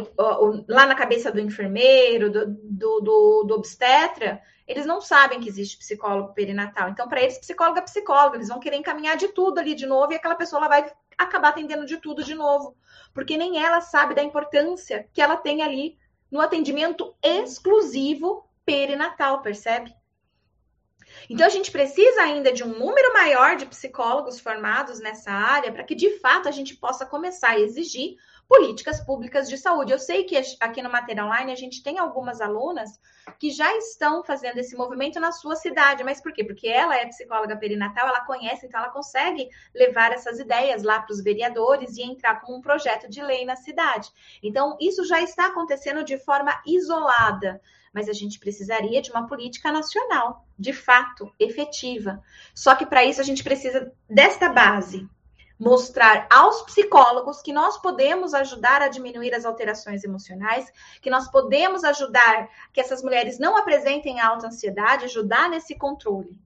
[0.68, 5.79] lá na cabeça do enfermeiro, do, do, do, do obstetra, eles não sabem que existe
[5.79, 6.88] psicólogo perinatal.
[6.88, 8.37] Então, para eles, psicólogo é psicólogo.
[8.37, 11.87] Eles vão querer encaminhar de tudo ali de novo e aquela pessoa vai acabar atendendo
[11.87, 12.77] de tudo de novo
[13.14, 15.97] porque nem ela sabe da importância que ela tem ali
[16.31, 19.94] no atendimento exclusivo perinatal, percebe?
[21.29, 25.85] Então, a gente precisa ainda de um número maior de psicólogos formados nessa área para
[25.85, 28.17] que, de fato, a gente possa começar a exigir
[28.57, 29.93] políticas públicas de saúde.
[29.93, 33.01] Eu sei que aqui no Mater Online a gente tem algumas alunas
[33.38, 36.05] que já estão fazendo esse movimento na sua cidade.
[36.05, 36.45] Mas por quê?
[36.45, 41.12] Porque ela é psicóloga perinatal, ela conhece, então ela consegue levar essas ideias lá para
[41.12, 44.09] os vereadores e entrar com um projeto de lei na cidade.
[44.40, 47.61] Então, isso já está acontecendo de forma isolada
[47.93, 52.21] mas a gente precisaria de uma política nacional, de fato, efetiva.
[52.53, 55.09] Só que para isso a gente precisa desta base,
[55.64, 61.85] mostrar aos psicólogos que nós podemos ajudar a diminuir as alterações emocionais, que nós podemos
[61.85, 66.38] ajudar que essas mulheres não apresentem alta ansiedade, ajudar nesse controle.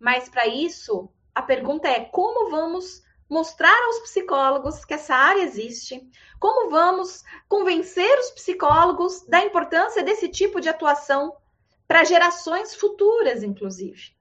[0.00, 6.10] Mas para isso, a pergunta é como vamos mostrar aos psicólogos que essa área existe,
[6.40, 11.36] como vamos convencer os psicólogos da importância desse tipo de atuação
[11.86, 14.16] para gerações futuras, inclusive.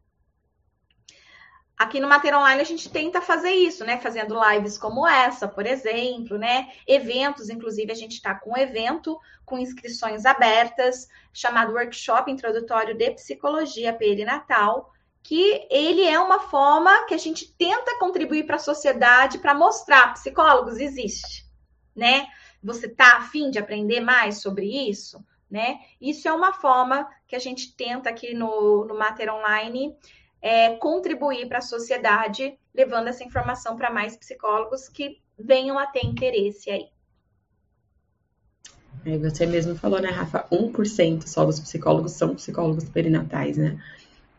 [1.82, 3.98] Aqui no Mater Online a gente tenta fazer isso, né?
[4.00, 6.70] Fazendo lives como essa, por exemplo, né?
[6.86, 13.10] Eventos, inclusive a gente está com um evento com inscrições abertas, chamado Workshop Introdutório de
[13.16, 19.40] Psicologia Perinatal, que ele é uma forma que a gente tenta contribuir para a sociedade
[19.40, 21.48] para mostrar, psicólogos existe,
[21.96, 22.28] né?
[22.62, 25.80] Você tá afim de aprender mais sobre isso, né?
[26.00, 29.98] Isso é uma forma que a gente tenta aqui no, no Mater Online
[30.42, 36.06] é, contribuir para a sociedade, levando essa informação para mais psicólogos que venham a ter
[36.06, 36.88] interesse aí.
[39.06, 40.48] É, você mesmo falou, né, Rafa?
[40.52, 43.80] 1% só dos psicólogos são psicólogos perinatais, né?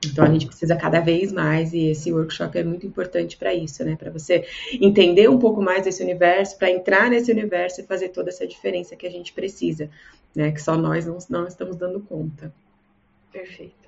[0.04, 3.84] Então a gente precisa cada vez mais e esse workshop é muito importante para isso,
[3.84, 3.96] né?
[3.96, 8.28] Para você entender um pouco mais desse universo, para entrar nesse universo e fazer toda
[8.30, 9.88] essa diferença que a gente precisa,
[10.34, 10.50] né?
[10.50, 12.52] Que só nós não, não estamos dando conta.
[13.32, 13.81] Perfeito.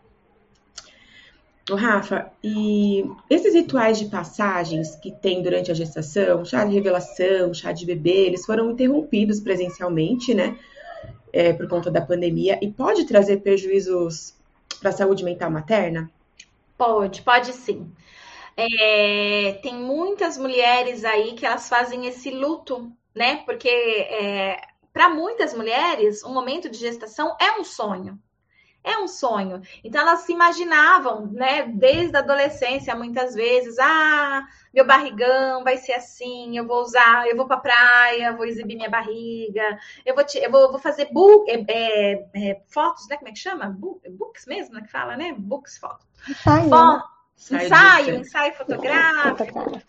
[1.73, 7.73] Rafa, e esses rituais de passagens que tem durante a gestação, chá de revelação, chá
[7.73, 10.59] de bebê, eles foram interrompidos presencialmente, né?
[11.33, 14.35] É, por conta da pandemia, e pode trazer prejuízos
[14.79, 16.11] para a saúde mental materna?
[16.77, 17.91] Pode, pode sim.
[18.57, 23.43] É, tem muitas mulheres aí que elas fazem esse luto, né?
[23.47, 24.61] Porque é,
[24.93, 28.19] para muitas mulheres, o momento de gestação é um sonho
[28.85, 29.63] é um sonho.
[29.83, 35.95] Então elas se imaginavam, né, desde a adolescência, muitas vezes, ah, meu barrigão vai ser
[35.95, 40.39] assim, eu vou usar, eu vou para praia, vou exibir minha barriga, eu vou, te,
[40.39, 43.71] eu vou, vou fazer book, é, é, é, fotos, né, como é que chama?
[43.71, 45.35] Book, books mesmo, né, que fala, né?
[45.37, 46.07] Books, fotos.
[46.29, 47.09] Ensaio, Foto,
[47.51, 49.81] ensaio, ensaio fotográfico.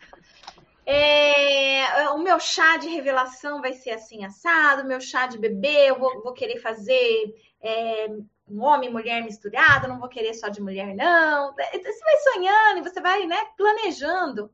[0.86, 5.89] É, o meu chá de revelação vai ser assim assado, o meu chá de bebê,
[5.89, 8.08] eu vou, vou querer fazer é,
[8.47, 11.53] um homem e mulher misturado, não vou querer só de mulher, não.
[11.53, 14.51] Você vai sonhando e você vai, né, planejando.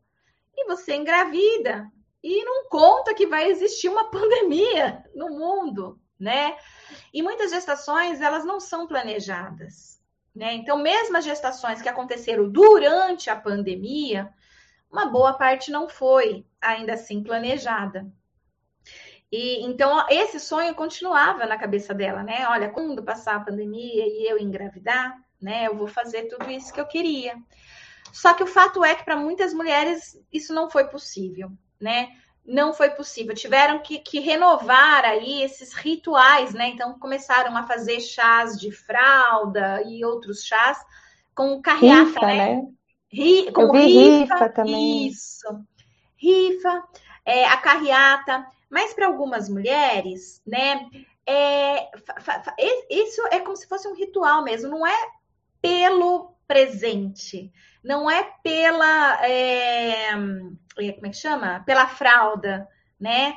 [0.56, 1.92] E você engravida.
[2.24, 6.56] E não conta que vai existir uma pandemia no mundo, né?
[7.14, 10.00] E muitas gestações, elas não são planejadas,
[10.34, 10.54] né?
[10.54, 14.32] Então, mesmo as gestações que aconteceram durante a pandemia,
[14.92, 18.06] uma boa parte não foi ainda assim planejada.
[19.32, 22.46] E então esse sonho continuava na cabeça dela, né?
[22.50, 26.80] Olha, quando passar a pandemia e eu engravidar, né, eu vou fazer tudo isso que
[26.82, 27.36] eu queria.
[28.12, 32.10] Só que o fato é que para muitas mulheres isso não foi possível, né?
[32.46, 33.34] Não foi possível.
[33.34, 36.70] Tiveram que, que renovar aí esses rituais, né?
[36.70, 40.78] Então começaram a fazer chás de fralda e outros chás
[41.34, 42.56] com carreata, rifa, né?
[42.56, 42.62] né?
[43.10, 45.08] Ri, com rifa, rifa, também.
[45.08, 45.48] Isso.
[46.18, 46.84] Rifa,
[47.26, 50.90] é, a carreata Mas para algumas mulheres, né,
[51.28, 51.90] é,
[52.90, 54.96] isso é como se fosse um ritual mesmo, não é
[55.62, 57.52] pelo presente,
[57.84, 61.62] não é pela, é, é como é que chama?
[61.66, 62.66] Pela fralda,
[62.98, 63.36] né?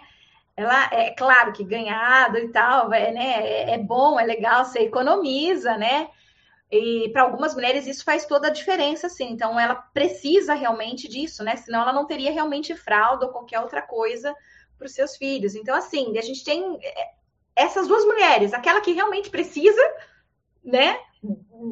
[0.57, 4.81] Ela é claro que ganhado e tal, é, né, é, é bom, é legal, você
[4.81, 6.09] economiza, né?
[6.71, 9.31] E para algumas mulheres isso faz toda a diferença, assim.
[9.33, 11.57] Então ela precisa realmente disso, né?
[11.57, 14.33] Senão ela não teria realmente fralda ou qualquer outra coisa
[14.85, 15.55] para os seus filhos.
[15.55, 17.11] Então, assim, a gente tem é,
[17.57, 19.81] essas duas mulheres, aquela que realmente precisa,
[20.63, 21.01] né,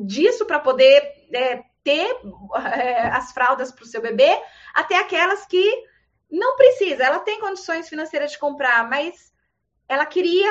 [0.06, 2.16] disso para poder é, ter
[2.74, 4.30] é, as fraldas para o seu bebê,
[4.72, 5.84] até aquelas que
[6.30, 9.30] não precisa, ela tem condições financeiras de comprar, mas
[9.86, 10.50] ela queria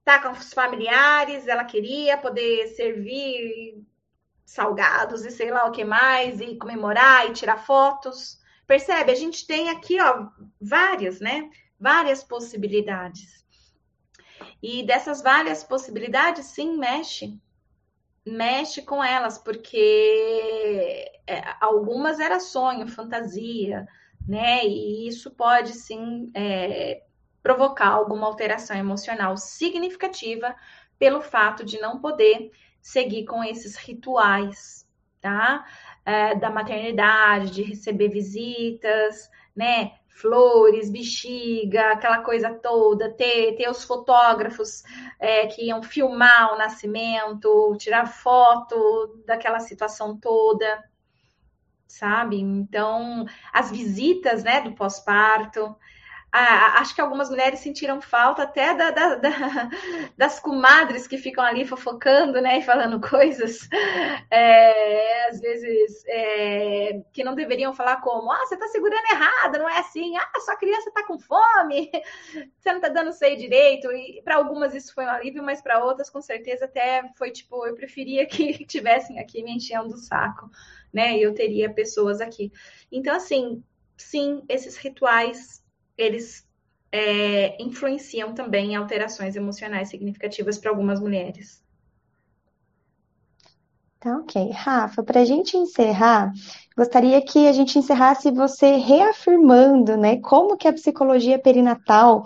[0.00, 3.84] estar com os familiares, ela queria poder servir
[4.44, 8.40] salgados e sei lá o que mais, e comemorar e tirar fotos.
[8.66, 9.12] Percebe?
[9.12, 10.26] A gente tem aqui, ó,
[10.60, 11.48] várias, né?
[11.80, 13.42] Várias possibilidades.
[14.62, 17.40] E dessas várias possibilidades, sim, mexe.
[18.26, 23.88] Mexe com elas, porque é, algumas era sonho, fantasia,
[24.28, 24.64] né?
[24.66, 27.02] E isso pode sim é,
[27.42, 30.54] provocar alguma alteração emocional significativa
[30.98, 32.50] pelo fato de não poder
[32.82, 34.86] seguir com esses rituais,
[35.18, 35.64] tá?
[36.04, 39.92] É, da maternidade, de receber visitas, né?
[40.10, 44.82] Flores, bexiga, aquela coisa toda, ter, ter os fotógrafos
[45.18, 50.84] é, que iam filmar o nascimento, tirar foto daquela situação toda,
[51.86, 52.38] sabe?
[52.38, 55.74] Então, as visitas, né, do pós-parto,
[56.32, 59.30] ah, acho que algumas mulheres sentiram falta até da, da, da,
[60.16, 63.68] das comadres que ficam ali fofocando, né, e falando coisas,
[64.30, 69.68] é, às vezes, é, que não deveriam falar como, ah, você está segurando errado, não
[69.68, 71.90] é assim, ah, sua criança está com fome,
[72.58, 75.84] você não está dando seio direito, e para algumas isso foi um alívio, mas para
[75.84, 80.48] outras, com certeza, até foi tipo, eu preferia que tivessem aqui me enchendo o saco,
[80.92, 82.52] né, e eu teria pessoas aqui.
[82.92, 83.64] Então, assim,
[83.96, 85.59] sim, esses rituais
[86.02, 86.48] eles
[86.92, 91.62] é, influenciam também em alterações emocionais significativas para algumas mulheres.
[94.00, 94.50] Tá ok.
[94.52, 96.32] Rafa, para a gente encerrar,
[96.74, 102.24] gostaria que a gente encerrasse você reafirmando, né, como que a psicologia perinatal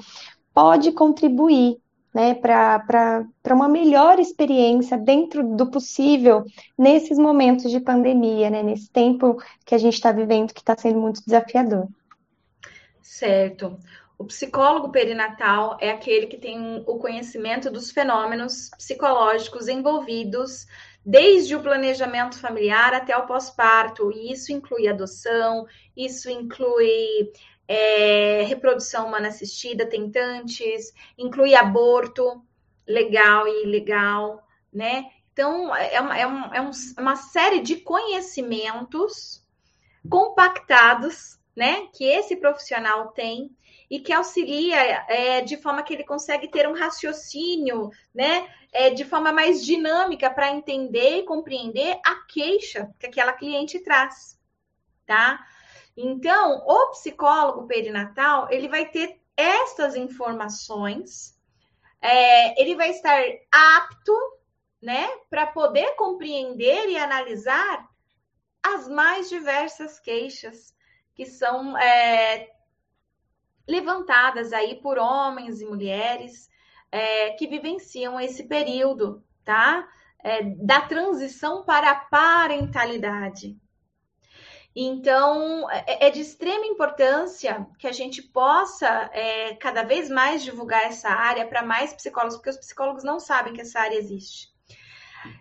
[0.55, 1.77] pode contribuir,
[2.14, 6.45] né, para uma melhor experiência dentro do possível
[6.79, 11.01] nesses momentos de pandemia, né, nesse tempo que a gente está vivendo que está sendo
[11.01, 11.89] muito desafiador.
[13.05, 13.78] Certo.
[14.16, 20.66] O psicólogo perinatal é aquele que tem o conhecimento dos fenômenos psicológicos envolvidos
[21.05, 24.11] desde o planejamento familiar até o pós-parto.
[24.11, 27.30] E isso inclui adoção, isso inclui
[27.68, 32.42] é, reprodução humana assistida, tentantes, inclui aborto
[32.88, 35.11] legal e ilegal, né?
[35.30, 39.44] Então, é uma, é, um, é um, uma série de conhecimentos
[40.09, 43.50] compactados né, que esse profissional tem
[43.88, 44.76] e que auxilia
[45.09, 50.30] é, de forma que ele consegue ter um raciocínio, né, é, de forma mais dinâmica
[50.30, 54.38] para entender e compreender a queixa que aquela cliente traz,
[55.07, 55.44] tá?
[55.96, 61.38] Então, o psicólogo perinatal ele vai ter essas informações,
[62.00, 64.12] é, ele vai estar apto,
[64.82, 67.88] né, para poder compreender e analisar
[68.62, 70.74] as mais diversas queixas
[71.15, 72.51] que são é,
[73.67, 76.51] levantadas aí por homens e mulheres
[76.91, 79.89] é, que vivenciam esse período, tá?
[80.23, 83.57] É, da transição para a parentalidade.
[84.77, 90.85] Então, é, é de extrema importância que a gente possa é, cada vez mais divulgar
[90.85, 94.53] essa área para mais psicólogos, porque os psicólogos não sabem que essa área existe.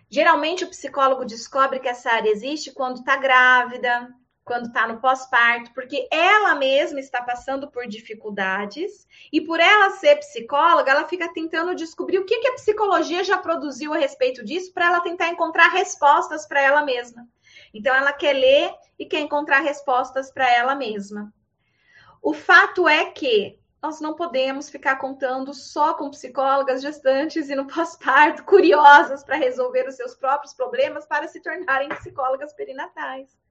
[0.08, 4.08] Geralmente, o psicólogo descobre que essa área existe quando está grávida,
[4.44, 10.16] quando está no pós-parto, porque ela mesma está passando por dificuldades e por ela ser
[10.16, 14.72] psicóloga, ela fica tentando descobrir o que, que a psicologia já produziu a respeito disso
[14.74, 17.26] para ela tentar encontrar respostas para ela mesma.
[17.72, 21.32] Então, ela quer ler e quer encontrar respostas para ela mesma.
[22.20, 27.66] O fato é que nós não podemos ficar contando só com psicólogas gestantes e no
[27.66, 33.43] pós-parto curiosas para resolver os seus próprios problemas para se tornarem psicólogas perinatais.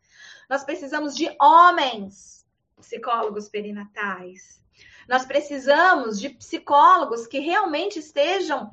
[0.53, 2.45] Nós precisamos de homens
[2.79, 4.61] psicólogos perinatais.
[5.09, 8.71] Nós precisamos de psicólogos que realmente estejam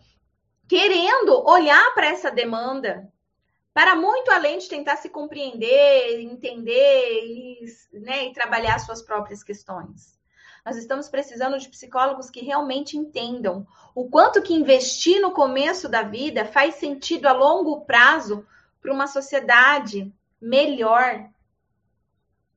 [0.69, 3.11] querendo olhar para essa demanda,
[3.73, 7.65] para muito além de tentar se compreender, entender e,
[7.95, 10.21] né, e trabalhar suas próprias questões.
[10.67, 16.03] Nós estamos precisando de psicólogos que realmente entendam o quanto que investir no começo da
[16.03, 18.47] vida faz sentido a longo prazo
[18.83, 21.31] para uma sociedade melhor,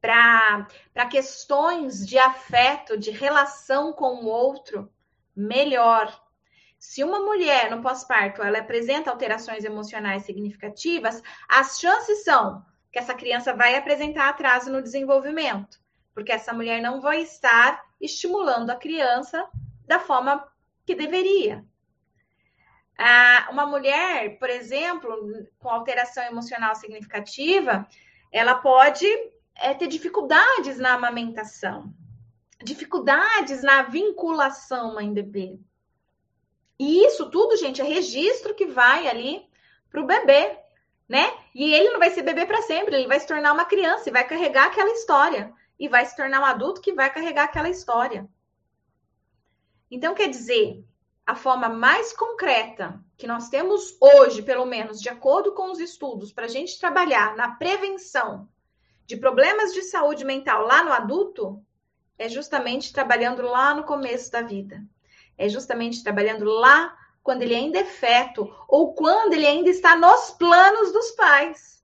[0.04, 4.92] para questões de afeto, de relação com o outro
[5.34, 6.22] melhor.
[6.78, 13.14] Se uma mulher no pós-parto ela apresenta alterações emocionais significativas, as chances são que essa
[13.16, 15.80] criança vai apresentar atraso no desenvolvimento,
[16.14, 19.48] porque essa mulher não vai estar estimulando a criança
[19.88, 20.46] da forma
[20.86, 21.64] que deveria.
[23.50, 27.88] Uma mulher, por exemplo, com alteração emocional significativa,
[28.34, 29.08] ela pode
[29.56, 31.94] é ter dificuldades na amamentação,
[32.64, 35.60] dificuldades na vinculação mãe-bebê.
[36.80, 39.48] E isso tudo, gente, é registro que vai ali
[39.90, 40.58] para o bebê,
[41.08, 41.32] né?
[41.54, 44.12] E ele não vai ser bebê para sempre, ele vai se tornar uma criança e
[44.12, 45.54] vai carregar aquela história.
[45.80, 48.28] E vai se tornar um adulto que vai carregar aquela história.
[49.90, 50.84] Então, quer dizer,
[51.26, 56.34] a forma mais concreta que nós temos hoje, pelo menos de acordo com os estudos,
[56.34, 58.50] para a gente trabalhar na prevenção
[59.06, 61.64] de problemas de saúde mental lá no adulto
[62.18, 64.82] é justamente trabalhando lá no começo da vida.
[65.38, 70.32] É justamente trabalhando lá quando ele ainda é feto ou quando ele ainda está nos
[70.32, 71.84] planos dos pais.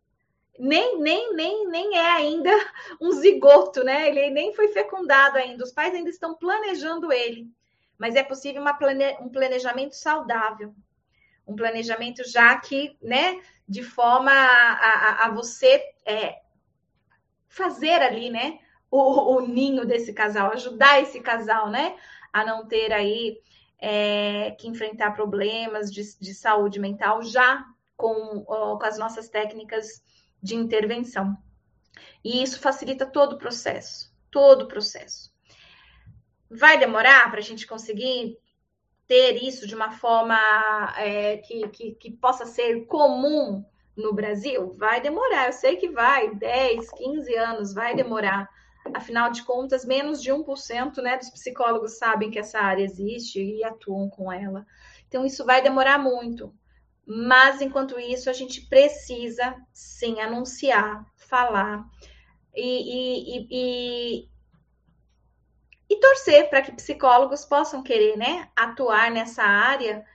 [0.58, 2.52] Nem, nem, nem, nem é ainda
[3.02, 4.10] um zigoto, né?
[4.10, 5.64] Ele nem foi fecundado ainda.
[5.64, 7.50] Os pais ainda estão planejando ele.
[7.98, 9.18] Mas é possível plane...
[9.22, 10.74] um planejamento saudável.
[11.48, 16.40] Um planejamento já que, né, de forma a, a, a você é,
[17.50, 21.98] fazer ali, né, o, o, ninho desse casal, ajudar esse casal, né,
[22.32, 23.42] a não ter aí
[23.80, 27.66] é, que enfrentar problemas de, de, saúde mental já
[27.98, 30.04] com, com as nossas técnicas
[30.42, 31.36] de intervenção.
[32.24, 35.34] E isso facilita todo o processo, todo o processo.
[36.50, 38.38] Vai demorar para a gente conseguir
[39.08, 40.38] ter isso de uma forma
[40.98, 43.66] é, que, que, que possa ser comum
[43.96, 44.74] no Brasil?
[44.78, 48.50] Vai demorar, eu sei que vai, 10, 15 anos, vai demorar.
[48.94, 53.64] Afinal de contas, menos de 1% né, dos psicólogos sabem que essa área existe e
[53.64, 54.66] atuam com ela.
[55.08, 56.54] Então, isso vai demorar muito.
[57.06, 61.84] Mas, enquanto isso, a gente precisa, sim, anunciar, falar
[62.56, 64.30] e, e, e,
[65.90, 70.06] e torcer para que psicólogos possam querer né, atuar nessa área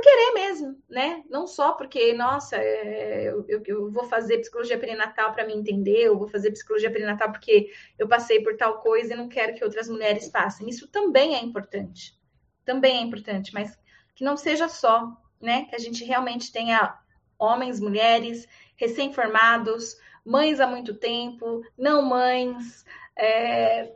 [0.00, 1.22] querer mesmo, né?
[1.28, 6.18] Não só porque, nossa, é, eu, eu, vou fazer psicologia perinatal para me entender, eu
[6.18, 9.88] vou fazer psicologia perinatal porque eu passei por tal coisa e não quero que outras
[9.88, 10.68] mulheres passem.
[10.68, 12.18] Isso também é importante,
[12.64, 13.78] também é importante, mas
[14.14, 15.64] que não seja só, né?
[15.66, 16.98] Que a gente realmente tenha
[17.38, 18.46] homens, mulheres,
[18.76, 22.84] recém-formados, mães há muito tempo, não mães,
[23.16, 23.92] é,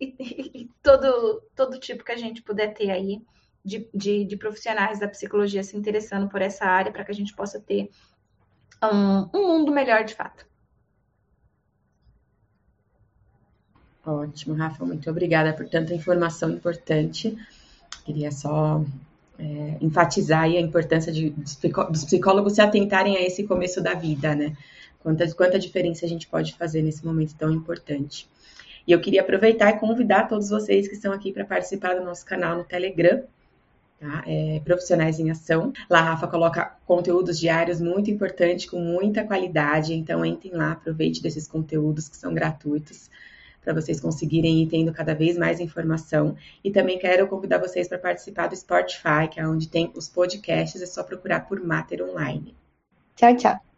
[0.00, 3.22] e, e, e todo, todo tipo que a gente puder ter aí
[3.66, 7.34] de, de, de profissionais da psicologia se interessando por essa área para que a gente
[7.34, 7.90] possa ter
[8.80, 10.46] um, um mundo melhor de fato.
[14.04, 17.36] Ótimo, Rafa, muito obrigada por tanta informação importante.
[18.04, 18.84] Queria só
[19.36, 24.56] é, enfatizar a importância de, dos psicólogos se atentarem a esse começo da vida, né?
[25.00, 28.28] Quanta, quanta diferença a gente pode fazer nesse momento tão importante.
[28.86, 32.24] E eu queria aproveitar e convidar todos vocês que estão aqui para participar do nosso
[32.24, 33.24] canal no Telegram,
[33.98, 34.22] Tá?
[34.26, 35.72] É, profissionais em Ação.
[35.88, 39.94] Lá a Rafa coloca conteúdos diários muito importantes, com muita qualidade.
[39.94, 43.10] Então, entrem lá, aproveite desses conteúdos que são gratuitos
[43.66, 46.36] para vocês conseguirem ir tendo cada vez mais informação.
[46.62, 50.80] E também quero convidar vocês para participar do Spotify, que é onde tem os podcasts,
[50.80, 52.54] é só procurar por Mater Online.
[53.16, 53.75] Tchau, tchau.